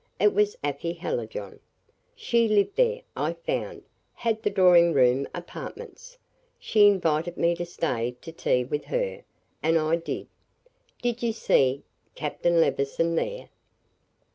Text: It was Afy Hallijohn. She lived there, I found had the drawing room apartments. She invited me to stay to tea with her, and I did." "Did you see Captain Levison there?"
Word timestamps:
It 0.19 0.33
was 0.33 0.55
Afy 0.63 0.93
Hallijohn. 0.95 1.59
She 2.15 2.47
lived 2.47 2.75
there, 2.75 3.03
I 3.15 3.33
found 3.33 3.83
had 4.15 4.41
the 4.41 4.49
drawing 4.49 4.93
room 4.95 5.27
apartments. 5.31 6.17
She 6.57 6.87
invited 6.87 7.37
me 7.37 7.53
to 7.57 7.67
stay 7.67 8.15
to 8.21 8.31
tea 8.31 8.63
with 8.63 8.85
her, 8.85 9.21
and 9.61 9.77
I 9.77 9.97
did." 9.97 10.25
"Did 11.03 11.21
you 11.21 11.31
see 11.33 11.83
Captain 12.15 12.59
Levison 12.59 13.13
there?" 13.13 13.49